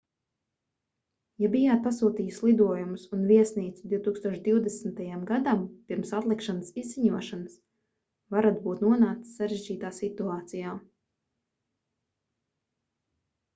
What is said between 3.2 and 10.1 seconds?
viesnīcu 2020. gadam pirms atlikšanas izziņošanas varat būt nonācis sarežģītā